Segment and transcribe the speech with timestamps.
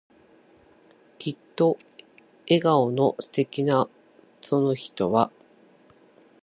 [1.19, 1.77] きっと
[2.47, 3.87] 笑顔の素敵な
[4.41, 5.31] その人は、